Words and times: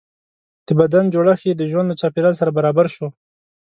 د 0.65 0.67
بدن 0.79 1.05
جوړښت 1.13 1.43
یې 1.47 1.53
د 1.57 1.63
ژوند 1.71 1.87
له 1.89 1.95
چاپېریال 2.01 2.35
سره 2.39 2.55
برابر 2.57 2.85
شو. 2.95 3.07